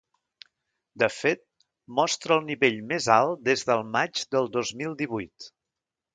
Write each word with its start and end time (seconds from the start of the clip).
De 1.03 1.09
fet, 1.17 1.43
mostra 1.99 2.33
el 2.41 2.41
nivell 2.47 2.81
més 2.93 3.11
alt 3.19 3.45
des 3.51 3.67
del 3.69 3.85
maig 3.99 4.25
del 4.39 4.53
dos 4.59 4.75
mil 4.83 4.99
divuit. 5.05 5.53